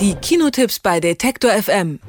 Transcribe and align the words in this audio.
Die 0.00 0.14
Kinotipps 0.14 0.80
bei 0.80 0.98
Detektor 0.98 1.50
FM. 1.50 2.00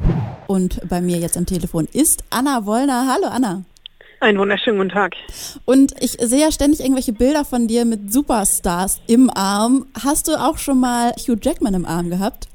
Und 0.47 0.79
bei 0.87 1.01
mir 1.01 1.17
jetzt 1.17 1.35
am 1.35 1.45
Telefon 1.45 1.89
ist 1.91 2.23
Anna 2.29 2.65
Wollner. 2.65 3.05
Hallo 3.05 3.27
Anna. 3.27 3.65
Einen 4.21 4.37
wunderschönen 4.37 4.77
guten 4.77 4.91
Tag. 4.91 5.13
Und 5.65 5.93
ich 5.99 6.11
sehe 6.11 6.39
ja 6.39 6.53
ständig 6.53 6.79
irgendwelche 6.79 7.11
Bilder 7.11 7.43
von 7.43 7.67
dir 7.67 7.83
mit 7.83 8.13
Superstars 8.13 9.01
im 9.07 9.29
Arm. 9.29 9.87
Hast 10.05 10.29
du 10.29 10.35
auch 10.39 10.57
schon 10.57 10.79
mal 10.79 11.11
Hugh 11.17 11.37
Jackman 11.41 11.73
im 11.73 11.85
Arm 11.85 12.09
gehabt? 12.09 12.47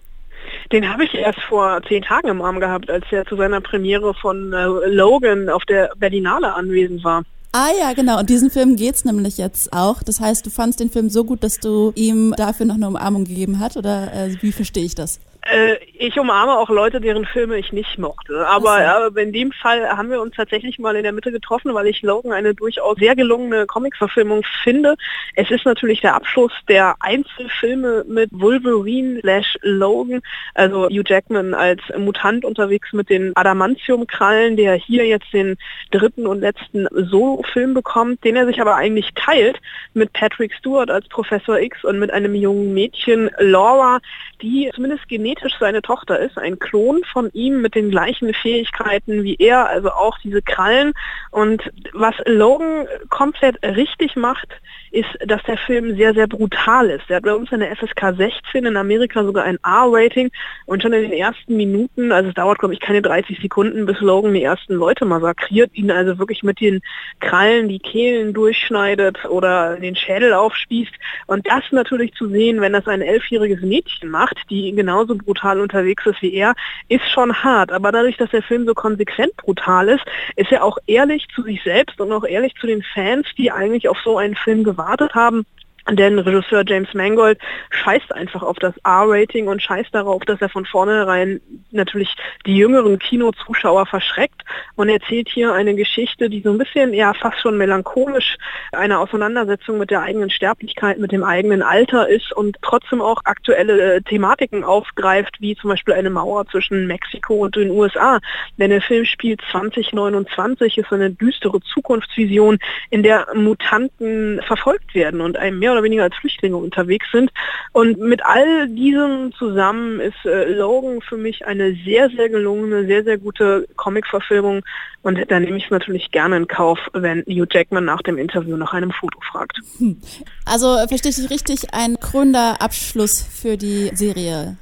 Den 0.72 0.90
habe 0.90 1.04
ich 1.04 1.12
erst 1.12 1.42
vor 1.42 1.82
zehn 1.86 2.02
Tagen 2.02 2.28
im 2.28 2.40
Arm 2.40 2.58
gehabt, 2.58 2.88
als 2.88 3.04
er 3.10 3.26
zu 3.26 3.36
seiner 3.36 3.60
Premiere 3.60 4.14
von 4.14 4.54
äh, 4.54 4.64
Logan 4.88 5.50
auf 5.50 5.66
der 5.66 5.90
Berlinale 5.98 6.54
anwesend 6.54 7.04
war. 7.04 7.24
Ah 7.52 7.70
ja, 7.78 7.92
genau. 7.94 8.18
Und 8.18 8.28
diesen 8.28 8.50
Film 8.50 8.76
geht's 8.76 9.04
nämlich 9.04 9.38
jetzt 9.38 9.72
auch. 9.72 10.02
Das 10.02 10.20
heißt, 10.20 10.44
du 10.44 10.50
fandst 10.50 10.80
den 10.80 10.90
Film 10.90 11.08
so 11.08 11.24
gut, 11.24 11.42
dass 11.42 11.58
du 11.58 11.92
ihm 11.94 12.34
dafür 12.36 12.66
noch 12.66 12.74
eine 12.74 12.88
Umarmung 12.88 13.24
gegeben 13.24 13.60
hast? 13.60 13.76
Oder 13.76 14.12
äh, 14.12 14.42
wie 14.42 14.52
verstehe 14.52 14.84
ich 14.84 14.94
das? 14.94 15.20
Äh, 15.50 15.76
ich 15.94 16.18
umarme 16.18 16.58
auch 16.58 16.68
Leute, 16.68 17.00
deren 17.00 17.24
Filme 17.24 17.56
ich 17.56 17.72
nicht 17.72 17.98
mochte. 17.98 18.46
Aber 18.46 19.10
so. 19.12 19.18
äh, 19.18 19.22
in 19.22 19.32
dem 19.32 19.52
Fall 19.52 19.88
haben 19.88 20.10
wir 20.10 20.20
uns 20.20 20.34
tatsächlich 20.34 20.78
mal 20.78 20.96
in 20.96 21.04
der 21.04 21.12
Mitte 21.12 21.32
getroffen, 21.32 21.72
weil 21.74 21.86
ich 21.86 22.02
Logan 22.02 22.32
eine 22.32 22.54
durchaus 22.54 22.96
sehr 22.98 23.14
gelungene 23.14 23.66
Comic-Verfilmung 23.66 24.42
finde. 24.62 24.96
Es 25.34 25.50
ist 25.50 25.64
natürlich 25.64 26.00
der 26.00 26.14
Abschluss 26.14 26.52
der 26.68 26.96
Einzelfilme 27.00 28.04
mit 28.08 28.30
Wolverine 28.32 29.20
slash 29.20 29.56
Logan, 29.62 30.20
also 30.54 30.88
Hugh 30.88 31.04
Jackman 31.06 31.54
als 31.54 31.80
Mutant 31.96 32.44
unterwegs 32.44 32.92
mit 32.92 33.08
den 33.08 33.34
Adamantium-Krallen, 33.36 34.56
der 34.56 34.74
hier 34.74 35.06
jetzt 35.06 35.32
den 35.32 35.56
dritten 35.90 36.26
und 36.26 36.40
letzten 36.40 36.86
Solo-Film 36.90 37.74
bekommt, 37.74 38.24
den 38.24 38.36
er 38.36 38.46
sich 38.46 38.60
aber 38.60 38.74
eigentlich 38.74 39.10
teilt 39.14 39.60
mit 39.94 40.12
Patrick 40.12 40.52
Stewart 40.54 40.90
als 40.90 41.08
Professor 41.08 41.58
X 41.60 41.84
und 41.84 41.98
mit 41.98 42.10
einem 42.10 42.34
jungen 42.34 42.74
Mädchen, 42.74 43.30
Laura, 43.38 44.00
die 44.42 44.70
zumindest 44.74 45.08
genetisch 45.08 45.35
genetisch 45.36 45.58
seine 45.58 45.82
Tochter 45.82 46.18
ist, 46.18 46.38
ein 46.38 46.58
Klon 46.58 47.02
von 47.12 47.30
ihm 47.32 47.60
mit 47.60 47.74
den 47.74 47.90
gleichen 47.90 48.32
Fähigkeiten 48.34 49.22
wie 49.22 49.36
er, 49.36 49.68
also 49.68 49.90
auch 49.90 50.18
diese 50.18 50.42
Krallen. 50.42 50.92
Und 51.30 51.62
was 51.92 52.14
Logan 52.26 52.86
komplett 53.08 53.62
richtig 53.62 54.16
macht, 54.16 54.48
ist, 54.90 55.08
dass 55.26 55.42
der 55.42 55.58
Film 55.58 55.96
sehr, 55.96 56.14
sehr 56.14 56.26
brutal 56.26 56.88
ist. 56.90 57.08
Der 57.08 57.16
hat 57.16 57.24
bei 57.24 57.34
uns 57.34 57.52
eine 57.52 57.74
FSK 57.74 58.16
16, 58.16 58.64
in 58.64 58.76
Amerika 58.76 59.24
sogar 59.24 59.44
ein 59.44 59.58
R-Rating 59.64 60.30
und 60.64 60.82
schon 60.82 60.92
in 60.92 61.02
den 61.02 61.12
ersten 61.12 61.56
Minuten, 61.56 62.12
also 62.12 62.28
es 62.30 62.34
dauert 62.34 62.58
glaube 62.58 62.74
ich 62.74 62.80
keine 62.80 63.02
30 63.02 63.38
Sekunden, 63.40 63.84
bis 63.84 64.00
Logan 64.00 64.32
die 64.32 64.42
ersten 64.42 64.74
Leute 64.74 65.04
massakriert, 65.04 65.70
ihn 65.74 65.90
also 65.90 66.18
wirklich 66.18 66.42
mit 66.42 66.60
den 66.60 66.80
Krallen 67.20 67.68
die 67.68 67.78
Kehlen 67.78 68.32
durchschneidet 68.32 69.24
oder 69.26 69.76
den 69.76 69.96
Schädel 69.96 70.32
aufspießt. 70.32 70.92
Und 71.26 71.46
das 71.46 71.64
natürlich 71.72 72.14
zu 72.14 72.28
sehen, 72.28 72.60
wenn 72.60 72.72
das 72.72 72.86
ein 72.86 73.02
elfjähriges 73.02 73.60
Mädchen 73.60 74.08
macht, 74.08 74.36
die 74.48 74.72
genauso 74.72 75.16
brutal 75.26 75.60
unterwegs 75.60 76.06
ist 76.06 76.22
wie 76.22 76.32
er, 76.32 76.54
ist 76.88 77.06
schon 77.10 77.34
hart. 77.34 77.70
Aber 77.72 77.92
dadurch, 77.92 78.16
dass 78.16 78.30
der 78.30 78.42
Film 78.42 78.64
so 78.64 78.72
konsequent 78.72 79.36
brutal 79.36 79.88
ist, 79.90 80.04
ist 80.36 80.50
er 80.50 80.64
auch 80.64 80.78
ehrlich 80.86 81.26
zu 81.34 81.42
sich 81.42 81.62
selbst 81.62 82.00
und 82.00 82.10
auch 82.12 82.24
ehrlich 82.24 82.54
zu 82.58 82.66
den 82.66 82.82
Fans, 82.94 83.26
die 83.36 83.52
eigentlich 83.52 83.88
auf 83.88 83.98
so 84.02 84.16
einen 84.16 84.36
Film 84.36 84.64
gewartet 84.64 85.14
haben. 85.14 85.44
Denn 85.90 86.18
Regisseur 86.18 86.64
James 86.66 86.92
Mangold 86.94 87.38
scheißt 87.70 88.12
einfach 88.12 88.42
auf 88.42 88.56
das 88.58 88.74
R-Rating 88.78 89.46
und 89.46 89.62
scheißt 89.62 89.94
darauf, 89.94 90.24
dass 90.24 90.40
er 90.40 90.48
von 90.48 90.66
vornherein 90.66 91.40
natürlich 91.70 92.16
die 92.44 92.56
jüngeren 92.56 92.98
Kinozuschauer 92.98 93.86
verschreckt 93.86 94.42
und 94.74 94.88
erzählt 94.88 95.28
hier 95.28 95.52
eine 95.52 95.76
Geschichte, 95.76 96.28
die 96.28 96.40
so 96.40 96.50
ein 96.50 96.58
bisschen 96.58 96.92
ja 96.92 97.14
fast 97.14 97.40
schon 97.40 97.56
melancholisch 97.56 98.36
eine 98.72 98.98
Auseinandersetzung 98.98 99.78
mit 99.78 99.90
der 99.90 100.02
eigenen 100.02 100.30
Sterblichkeit, 100.30 100.98
mit 100.98 101.12
dem 101.12 101.22
eigenen 101.22 101.62
Alter 101.62 102.08
ist 102.08 102.32
und 102.32 102.56
trotzdem 102.62 103.00
auch 103.00 103.20
aktuelle 103.24 103.94
äh, 103.94 104.02
Thematiken 104.02 104.64
aufgreift, 104.64 105.36
wie 105.40 105.54
zum 105.54 105.70
Beispiel 105.70 105.94
eine 105.94 106.10
Mauer 106.10 106.46
zwischen 106.46 106.88
Mexiko 106.88 107.34
und 107.44 107.54
den 107.54 107.70
USA. 107.70 108.18
Denn 108.58 108.70
der 108.70 108.82
Film 108.82 109.04
spielt 109.04 109.40
2029, 109.52 110.78
ist 110.78 110.92
eine 110.92 111.10
düstere 111.10 111.60
Zukunftsvision, 111.60 112.58
in 112.90 113.04
der 113.04 113.28
Mutanten 113.34 114.40
verfolgt 114.42 114.94
werden 114.96 115.20
und 115.20 115.36
einem 115.36 115.60
mehr 115.60 115.75
oder 115.76 115.84
weniger 115.84 116.04
als 116.04 116.16
Flüchtlinge 116.16 116.56
unterwegs 116.56 117.06
sind. 117.12 117.30
Und 117.72 117.98
mit 117.98 118.24
all 118.24 118.68
diesem 118.68 119.32
zusammen 119.38 120.00
ist 120.00 120.24
äh, 120.24 120.52
Logan 120.52 121.00
für 121.02 121.16
mich 121.16 121.46
eine 121.46 121.74
sehr, 121.84 122.08
sehr 122.10 122.28
gelungene, 122.28 122.86
sehr, 122.86 123.04
sehr 123.04 123.18
gute 123.18 123.68
Comic-Verfilmung. 123.76 124.62
Und 125.02 125.18
da 125.30 125.38
nehme 125.38 125.58
ich 125.58 125.64
es 125.64 125.70
natürlich 125.70 126.10
gerne 126.10 126.36
in 126.36 126.48
Kauf, 126.48 126.78
wenn 126.92 127.22
Hugh 127.28 127.46
Jackman 127.50 127.84
nach 127.84 128.02
dem 128.02 128.18
Interview 128.18 128.56
nach 128.56 128.72
einem 128.72 128.90
Foto 128.90 129.20
fragt. 129.30 129.58
Hm. 129.78 130.00
Also 130.44 130.76
verstehe 130.88 131.12
ich 131.12 131.30
richtig, 131.30 131.74
ein 131.74 132.00
krönender 132.00 132.60
Abschluss 132.60 133.22
für 133.22 133.56
die 133.56 133.90
Serie. 133.94 134.56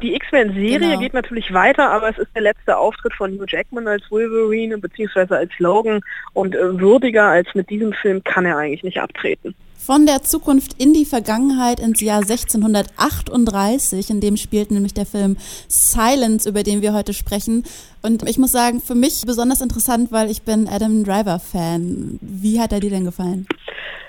Die 0.00 0.14
X-Men-Serie 0.14 0.78
genau. 0.78 1.00
geht 1.00 1.14
natürlich 1.14 1.52
weiter, 1.52 1.90
aber 1.90 2.10
es 2.10 2.18
ist 2.18 2.28
der 2.34 2.42
letzte 2.42 2.76
Auftritt 2.76 3.14
von 3.14 3.32
Hugh 3.32 3.46
Jackman 3.48 3.88
als 3.88 4.08
Wolverine 4.10 4.78
bzw. 4.78 5.34
als 5.34 5.50
Logan 5.58 6.00
und 6.34 6.54
äh, 6.54 6.78
würdiger 6.78 7.24
als 7.24 7.48
mit 7.54 7.68
diesem 7.68 7.92
Film 7.92 8.22
kann 8.22 8.46
er 8.46 8.58
eigentlich 8.58 8.84
nicht 8.84 9.00
abtreten. 9.00 9.54
Von 9.76 10.06
der 10.06 10.22
Zukunft 10.22 10.74
in 10.80 10.92
die 10.92 11.04
Vergangenheit 11.04 11.80
ins 11.80 12.00
Jahr 12.00 12.20
1638, 12.20 14.10
in 14.10 14.20
dem 14.20 14.36
spielt 14.36 14.70
nämlich 14.70 14.92
der 14.92 15.06
Film 15.06 15.36
Silence, 15.66 16.48
über 16.48 16.62
den 16.62 16.82
wir 16.82 16.92
heute 16.92 17.14
sprechen. 17.14 17.64
Und 18.02 18.28
ich 18.28 18.38
muss 18.38 18.52
sagen, 18.52 18.80
für 18.80 18.94
mich 18.94 19.22
besonders 19.26 19.60
interessant, 19.60 20.12
weil 20.12 20.30
ich 20.30 20.42
bin 20.42 20.68
Adam 20.68 21.04
Driver 21.04 21.38
Fan. 21.38 22.18
Wie 22.20 22.60
hat 22.60 22.72
er 22.72 22.80
dir 22.80 22.90
denn 22.90 23.04
gefallen? 23.04 23.46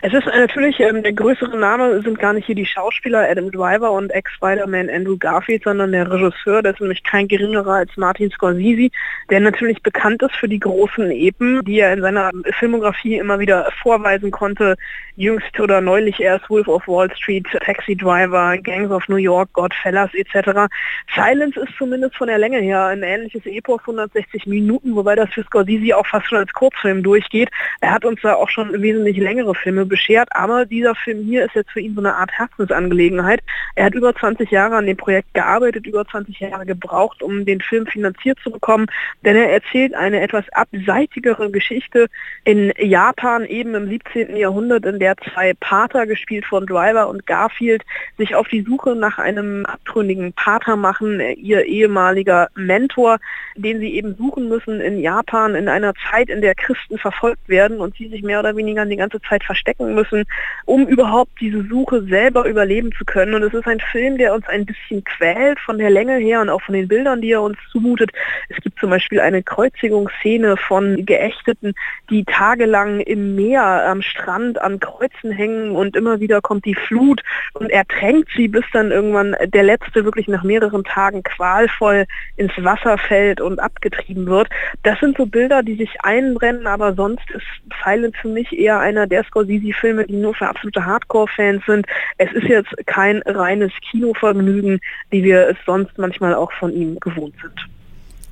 Es 0.02 0.14
ist 0.14 0.26
natürlich, 0.28 0.80
ähm, 0.80 1.04
der 1.04 1.12
größere 1.12 1.58
Name 1.58 2.02
sind 2.02 2.20
gar 2.20 2.32
nicht 2.32 2.46
hier 2.46 2.56
die 2.56 2.66
Schauspieler 2.66 3.28
Adam 3.30 3.52
Driver 3.52 3.92
und 3.92 4.12
Ex-Spider-Man 4.12 4.90
Andrew 4.90 5.18
Garfield, 5.18 5.64
sondern 5.66 5.92
der 5.92 6.10
Regisseur, 6.10 6.62
der 6.62 6.72
ist 6.72 6.80
nämlich 6.80 7.04
kein 7.04 7.28
geringerer 7.28 7.74
als 7.74 7.92
Martin 7.98 8.32
Scorsese, 8.32 8.92
der 9.30 9.42
natürlich 9.42 9.84
bekannt 9.84 10.24
ist 10.24 10.36
für 10.38 10.48
die 10.48 10.60
großen 10.60 11.12
Epen, 11.12 11.66
die 11.66 11.80
er 11.80 11.92
in 11.92 12.00
seiner 12.00 12.32
Filmografie 12.58 13.18
immer 13.18 13.40
wieder 13.40 13.70
vorweisen 13.82 14.32
konnte. 14.32 14.78
Jüngst 15.18 15.60
oder 15.60 15.82
neulich 15.82 16.22
erst 16.22 16.50
Wolf 16.50 16.70
of 16.70 16.88
Wall 16.88 17.14
Street, 17.14 17.46
Taxi 17.66 17.94
Driver, 17.94 18.58
Gangs 18.58 18.90
of 18.90 19.06
New 19.10 19.18
York, 19.18 19.52
Godfellas 19.52 20.12
etc. 20.14 20.72
Silence 21.14 21.60
ist 21.60 21.74
zumindest 21.78 22.16
von 22.16 22.30
der 22.30 22.38
Länge 22.38 22.60
her 22.60 22.86
ein 22.86 23.04
ähnliches 23.04 23.46
Epos, 23.46 23.82
160 23.82 24.46
Minuten, 24.46 24.96
wobei 24.96 25.16
das 25.16 25.30
für 25.34 25.44
Scorsese 25.44 25.98
auch 25.98 26.08
fast 26.08 26.28
schon 26.28 26.38
als 26.38 26.54
Kurzfilm 26.54 27.04
durchgeht. 27.04 27.50
Er 27.82 27.92
hat 27.92 28.06
uns 28.06 28.22
da 28.22 28.36
auch 28.36 28.48
schon 28.48 28.82
wesentlich 28.82 29.18
längere 29.18 29.54
Filme 29.56 29.89
beschert, 29.90 30.30
aber 30.32 30.66
dieser 30.66 30.96
Film 30.96 31.26
hier 31.26 31.46
ist 31.46 31.56
jetzt 31.56 31.72
für 31.72 31.82
ihn 31.82 31.96
so 31.96 32.02
eine 32.02 32.16
Art 32.16 32.32
Herzensangelegenheit. 32.32 33.42
Er 33.76 33.86
hat 33.86 33.96
über 33.96 34.16
20 34.16 34.50
Jahre 34.50 34.78
an 34.78 34.86
dem 34.86 34.98
Projekt 34.98 35.34
gearbeitet, 35.34 35.86
über 35.86 36.06
20 36.06 36.40
Jahre 36.40 36.66
gebraucht, 36.66 37.22
um 37.22 37.46
den 37.46 37.60
Film 37.60 37.86
finanziert 37.88 38.40
zu 38.44 38.52
bekommen, 38.52 38.88
denn 39.26 39.36
er 39.36 39.52
erzählt 39.52 39.94
eine 39.94 40.22
etwas 40.22 40.46
abseitigere 40.54 41.52
Geschichte 41.52 42.08
in 42.44 42.72
Japan, 42.78 43.46
eben 43.46 43.76
im 43.76 43.90
17. 43.90 44.36
Jahrhundert, 44.38 44.86
in 44.86 45.00
der 45.00 45.16
zwei 45.18 45.54
Pater, 45.60 46.06
gespielt 46.06 46.46
von 46.46 46.66
Driver 46.66 47.10
und 47.10 47.26
Garfield, 47.26 47.84
sich 48.18 48.36
auf 48.36 48.48
die 48.48 48.62
Suche 48.62 48.96
nach 48.96 49.18
einem 49.18 49.66
abtrünnigen 49.66 50.34
Pater 50.34 50.76
machen, 50.76 51.20
ihr 51.20 51.66
ehemaliger 51.66 52.50
Mentor, 52.56 53.18
den 53.56 53.80
sie 53.80 53.96
eben 53.96 54.16
suchen 54.16 54.48
müssen 54.48 54.80
in 54.82 55.00
Japan 55.00 55.56
in 55.56 55.68
einer 55.68 55.94
Zeit, 56.10 56.30
in 56.30 56.42
der 56.42 56.56
Christen 56.56 56.98
verfolgt 56.98 57.50
werden 57.50 57.80
und 57.80 57.96
sie 57.96 58.08
sich 58.08 58.22
mehr 58.22 58.40
oder 58.40 58.56
weniger 58.56 58.86
die 58.86 58.96
ganze 58.96 59.22
Zeit 59.22 59.44
verstecken 59.44 59.79
verstecken 59.80 59.96
müssen, 59.96 60.26
um 60.66 60.88
überhaupt 60.88 61.32
diese 61.40 61.64
Suche 61.68 62.04
selber 62.04 62.46
überleben 62.46 62.92
zu 62.98 63.06
können. 63.06 63.34
Und 63.34 63.44
es 63.44 63.54
ist 63.54 63.68
ein 63.68 63.80
Film, 63.80 64.18
der 64.18 64.34
uns 64.34 64.48
ein 64.48 64.66
bisschen 64.66 65.04
quält 65.04 65.60
von 65.60 65.78
der 65.78 65.90
Länge 65.90 66.18
her 66.18 66.42
und 66.42 66.50
auch 66.50 66.62
von 66.62 66.76
den 66.76 66.88
Bildern, 66.88 67.22
die 67.22 67.32
er 67.32 67.42
uns 67.42 67.58
zumutet. 67.72 68.12
Es 68.50 68.58
gibt 68.58 68.80
zum 68.80 68.90
Beispiel 68.90 69.20
eine 69.20 69.42
Kreuzigungsszene 69.44 70.58
von 70.58 71.06
Geächteten, 71.06 71.74
die 72.10 72.24
tagelang 72.26 73.00
im 73.02 73.36
Meer 73.36 73.64
am 73.64 74.02
Strand 74.02 74.62
an 74.62 74.80
Kreuzen 74.80 75.32
hängen 75.32 75.72
und 75.72 75.96
immer 75.96 76.20
wieder 76.20 76.42
kommt 76.42 76.66
die 76.66 76.76
Flut 76.76 77.22
und 77.54 77.70
ertränkt 77.70 78.30
sie, 78.36 78.48
bis 78.48 78.66
dann 78.74 78.92
irgendwann 78.92 79.36
der 79.54 79.64
letzte 79.64 80.04
wirklich 80.04 80.28
nach 80.28 80.44
mehreren 80.44 80.84
Tagen 80.84 81.24
qualvoll 81.24 82.06
ins 82.36 82.52
Wasser 82.58 82.98
fällt 82.98 83.42
und 83.42 83.60
abgetrieben 83.60 84.28
wird. 84.28 84.50
Das 84.84 85.00
sind 85.00 85.18
so 85.18 85.26
Bilder, 85.26 85.64
die 85.64 85.76
sich 85.76 86.02
einbrennen, 86.02 86.68
aber 86.68 86.94
sonst 86.94 87.30
ist 87.32 87.46
Silent 87.84 88.16
für 88.18 88.28
mich 88.28 88.58
eher 88.58 88.80
einer 88.80 89.08
der 89.08 89.24
Scorsese 89.24 89.69
die 89.70 89.74
Filme, 89.74 90.06
die 90.06 90.16
nur 90.16 90.34
für 90.34 90.48
absolute 90.48 90.84
Hardcore-Fans 90.84 91.64
sind. 91.68 91.86
Es 92.18 92.32
ist 92.34 92.48
jetzt 92.48 92.76
kein 92.88 93.22
reines 93.24 93.72
Kinovergnügen, 93.92 94.80
wie 95.12 95.24
wir 95.24 95.48
es 95.48 95.58
sonst 95.66 95.96
manchmal 96.00 96.34
auch 96.34 96.52
von 96.54 96.74
ihm 96.74 97.00
gewohnt 97.00 97.36
sind. 97.40 97.79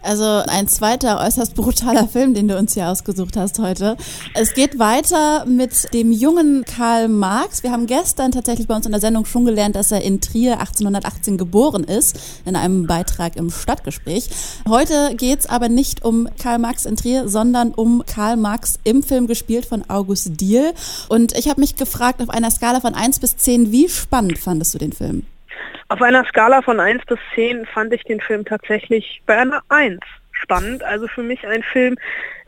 Also 0.07 0.23
ein 0.23 0.69
zweiter 0.69 1.19
äußerst 1.19 1.53
brutaler 1.53 2.07
Film, 2.11 2.33
den 2.33 2.47
du 2.47 2.57
uns 2.57 2.75
hier 2.75 2.87
ausgesucht 2.87 3.35
hast 3.35 3.59
heute. 3.59 3.97
Es 4.35 4.53
geht 4.53 4.79
weiter 4.79 5.45
mit 5.45 5.93
dem 5.93 6.13
jungen 6.13 6.63
Karl 6.63 7.09
Marx. 7.09 7.61
Wir 7.61 7.73
haben 7.73 7.87
gestern 7.87 8.31
tatsächlich 8.31 8.67
bei 8.67 8.75
uns 8.77 8.85
in 8.85 8.93
der 8.93 9.01
Sendung 9.01 9.25
schon 9.25 9.43
gelernt, 9.43 9.75
dass 9.75 9.91
er 9.91 10.01
in 10.01 10.21
Trier 10.21 10.61
1818 10.61 11.37
geboren 11.37 11.83
ist, 11.83 12.17
in 12.45 12.55
einem 12.55 12.87
Beitrag 12.87 13.35
im 13.35 13.51
Stadtgespräch. 13.51 14.29
Heute 14.69 15.13
geht 15.17 15.39
es 15.39 15.45
aber 15.45 15.67
nicht 15.67 16.05
um 16.05 16.29
Karl 16.41 16.59
Marx 16.59 16.85
in 16.85 16.95
Trier, 16.95 17.27
sondern 17.27 17.73
um 17.73 18.01
Karl 18.07 18.37
Marx 18.37 18.79
im 18.85 19.03
Film 19.03 19.27
gespielt 19.27 19.65
von 19.65 19.83
August 19.89 20.39
Diehl. 20.39 20.73
Und 21.09 21.37
ich 21.37 21.49
habe 21.49 21.59
mich 21.59 21.75
gefragt, 21.75 22.21
auf 22.21 22.29
einer 22.29 22.49
Skala 22.49 22.79
von 22.79 22.95
1 22.95 23.19
bis 23.19 23.35
10, 23.35 23.73
wie 23.73 23.89
spannend 23.89 24.37
fandest 24.37 24.73
du 24.73 24.77
den 24.77 24.93
Film? 24.93 25.23
Auf 25.89 26.01
einer 26.01 26.25
Skala 26.25 26.61
von 26.61 26.79
1 26.79 27.05
bis 27.05 27.19
10 27.33 27.65
fand 27.65 27.93
ich 27.93 28.03
den 28.03 28.19
Film 28.19 28.43
tatsächlich 28.43 29.21
bei 29.25 29.37
einer 29.37 29.61
1 29.69 29.99
spannend. 30.31 30.83
Also 30.83 31.07
für 31.07 31.23
mich 31.23 31.47
ein 31.47 31.63
Film, 31.63 31.95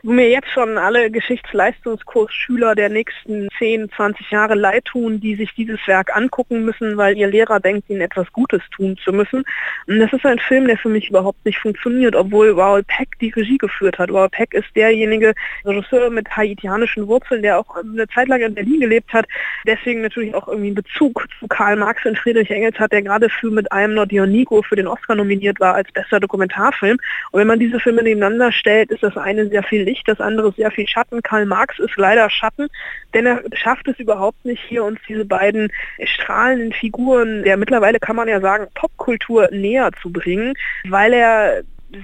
wo 0.02 0.12
mir 0.12 0.28
jetzt 0.30 0.50
schon 0.50 0.78
alle 0.78 1.10
Geschichtsleistungskursschüler 1.10 2.74
der 2.74 2.88
nächsten 2.88 3.48
10, 3.58 3.90
20 3.90 4.30
Jahre 4.30 4.54
leid 4.54 4.86
tun, 4.86 5.20
die 5.20 5.34
sich 5.34 5.52
dieses 5.54 5.78
Werk 5.86 6.16
angucken 6.16 6.64
müssen, 6.64 6.96
weil 6.96 7.16
ihr 7.16 7.28
Lehrer 7.28 7.60
denkt, 7.60 7.90
ihnen 7.90 8.00
etwas 8.00 8.32
Gutes 8.32 8.62
tun 8.74 8.96
zu 9.04 9.12
müssen. 9.12 9.44
Und 9.86 10.00
das 10.00 10.12
ist 10.12 10.24
ein 10.24 10.38
Film, 10.38 10.66
der 10.66 10.78
für 10.78 10.88
mich 10.88 11.10
überhaupt 11.10 11.44
nicht 11.44 11.58
funktioniert, 11.58 12.16
obwohl 12.16 12.52
Raoul 12.52 12.82
Peck 12.82 13.18
die 13.20 13.30
Regie 13.30 13.58
geführt 13.58 13.98
hat. 13.98 14.10
Raoul 14.10 14.30
Peck 14.30 14.54
ist 14.54 14.68
derjenige 14.74 15.34
Regisseur 15.64 16.10
mit 16.10 16.34
haitianischen 16.34 17.06
Wurzeln, 17.06 17.42
der 17.42 17.58
auch 17.58 17.76
eine 17.76 18.08
Zeit 18.08 18.28
lang 18.28 18.40
in 18.40 18.54
Berlin 18.54 18.80
gelebt 18.80 19.12
hat, 19.12 19.26
deswegen 19.66 20.00
natürlich 20.02 20.34
auch 20.34 20.48
irgendwie 20.48 20.68
einen 20.68 20.76
Bezug 20.76 21.26
zu 21.38 21.46
Karl 21.46 21.76
Marx 21.76 22.04
und 22.06 22.18
Friedrich 22.18 22.50
Engels 22.50 22.78
hat, 22.78 22.92
der 22.92 23.02
gerade 23.02 23.28
für 23.28 23.50
mit 23.50 23.70
einem 23.72 23.94
Nordionico 23.94 24.62
für 24.62 24.76
den 24.76 24.86
Oscar 24.86 25.14
nominiert 25.14 25.60
war 25.60 25.74
als 25.74 25.90
bester 25.92 26.20
Dokumentarfilm. 26.20 26.98
Und 27.32 27.40
wenn 27.40 27.46
man 27.46 27.58
diese 27.58 27.80
Filme 27.80 28.02
nebeneinander 28.02 28.52
stellt, 28.52 28.90
ist 28.90 29.02
das 29.02 29.16
eine 29.16 29.48
sehr 29.48 29.62
viel 29.62 29.89
Licht, 29.90 30.06
das 30.06 30.20
andere 30.20 30.52
sehr 30.52 30.70
viel 30.70 30.86
Schatten. 30.86 31.22
Karl 31.22 31.46
Marx 31.46 31.78
ist 31.78 31.96
leider 31.96 32.30
Schatten, 32.30 32.68
denn 33.12 33.26
er 33.26 33.42
schafft 33.54 33.88
es 33.88 33.98
überhaupt 33.98 34.44
nicht, 34.44 34.62
hier 34.68 34.84
uns 34.84 35.00
diese 35.08 35.24
beiden 35.24 35.68
strahlenden 36.04 36.72
Figuren 36.72 37.42
der 37.42 37.56
mittlerweile 37.56 37.98
kann 37.98 38.16
man 38.16 38.28
ja 38.28 38.40
sagen 38.40 38.68
Popkultur 38.74 39.48
näher 39.50 39.90
zu 40.00 40.10
bringen, 40.12 40.54
weil 40.88 41.12
er 41.12 41.62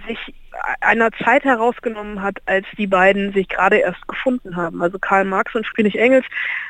sich 0.09 0.19
einer 0.81 1.11
Zeit 1.25 1.45
herausgenommen 1.45 2.23
hat, 2.23 2.39
als 2.47 2.67
die 2.77 2.87
beiden 2.87 3.33
sich 3.33 3.49
gerade 3.49 3.79
erst 3.79 4.07
gefunden 4.09 4.57
haben. 4.57 4.83
Also 4.83 4.99
Karl 4.99 5.25
Marx 5.25 5.55
und 5.55 5.67
Friedrich 5.67 5.99
Engels. 5.99 6.25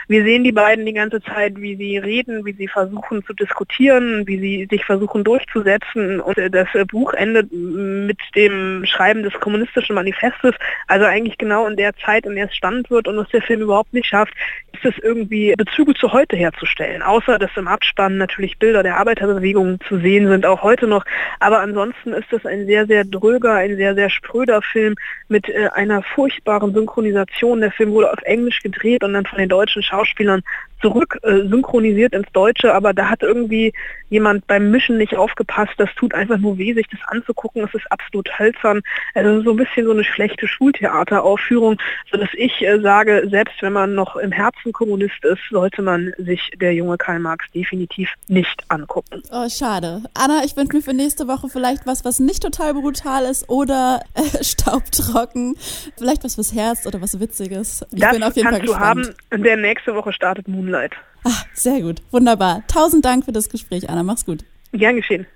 Wir 0.08 0.22
sehen 0.22 0.44
die 0.44 0.52
beiden 0.52 0.86
die 0.86 0.92
ganze 0.92 1.20
Zeit, 1.20 1.54
wie 1.56 1.74
sie 1.76 1.98
reden, 1.98 2.44
wie 2.44 2.52
sie 2.52 2.68
versuchen 2.68 3.24
zu 3.24 3.32
diskutieren, 3.32 4.24
wie 4.26 4.38
sie 4.38 4.68
sich 4.70 4.84
versuchen 4.84 5.24
durchzusetzen. 5.24 6.20
Und 6.20 6.36
das 6.36 6.68
Buch 6.88 7.12
endet 7.12 7.52
mit 7.52 8.20
dem 8.36 8.84
Schreiben 8.86 9.24
des 9.24 9.32
kommunistischen 9.34 9.94
Manifestes. 9.94 10.54
Also 10.86 11.06
eigentlich 11.06 11.38
genau 11.38 11.66
in 11.66 11.76
der 11.76 11.96
Zeit, 11.96 12.24
in 12.24 12.36
der 12.36 12.46
es 12.46 12.54
spannend 12.54 12.88
wird 12.88 13.08
und 13.08 13.16
was 13.16 13.28
der 13.30 13.42
Film 13.42 13.62
überhaupt 13.62 13.92
nicht 13.92 14.06
schafft, 14.06 14.32
ist 14.72 14.84
es 14.84 15.02
irgendwie 15.02 15.54
Bezüge 15.56 15.94
zu 15.94 16.12
heute 16.12 16.36
herzustellen. 16.36 17.02
Außer 17.02 17.38
dass 17.38 17.50
im 17.56 17.66
Abspann 17.66 18.16
natürlich 18.16 18.58
Bilder 18.58 18.82
der 18.82 18.98
Arbeiterbewegung 18.98 19.80
zu 19.88 19.98
sehen 19.98 20.28
sind, 20.28 20.46
auch 20.46 20.62
heute 20.62 20.86
noch. 20.86 21.04
Aber 21.40 21.60
ansonsten 21.60 22.12
ist 22.12 22.32
es 22.32 22.46
ein 22.46 22.66
sehr, 22.66 22.86
sehr 22.86 23.04
dröger, 23.04 23.54
ein 23.54 23.75
sehr, 23.76 23.94
sehr 23.94 24.10
spröder 24.10 24.62
Film 24.62 24.94
mit 25.28 25.48
äh, 25.48 25.68
einer 25.72 26.02
furchtbaren 26.02 26.74
Synchronisation. 26.74 27.60
Der 27.60 27.72
Film 27.72 27.92
wurde 27.92 28.12
auf 28.12 28.22
Englisch 28.22 28.60
gedreht 28.60 29.04
und 29.04 29.12
dann 29.12 29.26
von 29.26 29.38
den 29.38 29.48
deutschen 29.48 29.82
Schauspielern 29.82 30.42
zurück 30.80 31.18
äh, 31.22 31.48
synchronisiert 31.48 32.12
ins 32.12 32.30
Deutsche, 32.32 32.74
aber 32.74 32.92
da 32.92 33.08
hat 33.10 33.22
irgendwie 33.22 33.72
jemand 34.08 34.46
beim 34.46 34.70
Mischen 34.70 34.98
nicht 34.98 35.16
aufgepasst. 35.16 35.72
Das 35.78 35.90
tut 35.96 36.14
einfach 36.14 36.38
nur 36.38 36.58
weh, 36.58 36.72
sich 36.74 36.86
das 36.88 37.00
anzugucken. 37.08 37.64
Es 37.64 37.74
ist 37.74 37.90
absolut 37.90 38.28
hölzern. 38.38 38.82
Also 39.14 39.42
so 39.42 39.50
ein 39.50 39.56
bisschen 39.56 39.86
so 39.86 39.92
eine 39.92 40.04
schlechte 40.04 40.46
Schultheateraufführung, 40.46 41.78
sodass 42.10 42.28
ich 42.34 42.62
äh, 42.62 42.80
sage, 42.80 43.26
selbst 43.30 43.60
wenn 43.62 43.72
man 43.72 43.94
noch 43.94 44.16
im 44.16 44.32
Herzen 44.32 44.72
Kommunist 44.72 45.24
ist, 45.24 45.40
sollte 45.50 45.82
man 45.82 46.12
sich 46.18 46.52
der 46.60 46.74
junge 46.74 46.98
Karl 46.98 47.18
Marx 47.18 47.50
definitiv 47.52 48.10
nicht 48.28 48.62
angucken. 48.68 49.22
Oh, 49.32 49.48
schade. 49.48 50.02
Anna, 50.14 50.42
ich 50.44 50.56
wünsche 50.56 50.76
mir 50.76 50.82
für 50.82 50.94
nächste 50.94 51.26
Woche 51.26 51.48
vielleicht 51.48 51.86
was, 51.86 52.04
was 52.04 52.18
nicht 52.18 52.42
total 52.42 52.74
brutal 52.74 53.24
ist 53.24 53.48
oder 53.48 54.00
äh, 54.14 54.44
staubtrocken. 54.44 55.56
Vielleicht 55.96 56.24
was 56.24 56.36
fürs 56.36 56.54
Herz 56.54 56.86
oder 56.86 57.00
was 57.00 57.18
Witziges. 57.18 57.84
Ich 57.92 58.00
das 58.00 58.12
bin 58.12 58.22
auf 58.22 58.36
jeden 58.36 58.48
Fall 58.48 58.60
gespannt. 58.60 59.06
du 59.06 59.36
haben. 59.36 59.42
Der 59.42 59.56
nächste 59.56 59.94
Woche 59.94 60.12
startet 60.12 60.48
Moon 60.48 60.65
Moonlight. 60.66 60.92
Ach, 61.24 61.44
sehr 61.54 61.80
gut. 61.80 62.02
Wunderbar. 62.10 62.64
Tausend 62.66 63.04
Dank 63.04 63.24
für 63.24 63.32
das 63.32 63.48
Gespräch, 63.48 63.88
Anna. 63.88 64.02
Mach's 64.02 64.24
gut. 64.24 64.44
Gern 64.72 64.96
geschehen. 64.96 65.26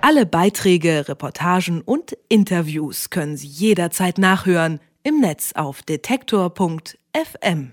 Alle 0.00 0.26
Beiträge, 0.26 1.08
Reportagen 1.08 1.80
und 1.80 2.16
Interviews 2.28 3.10
können 3.10 3.36
Sie 3.36 3.48
jederzeit 3.48 4.18
nachhören 4.18 4.80
im 5.02 5.20
Netz 5.20 5.52
auf 5.54 5.82
detektor.fm. 5.82 7.72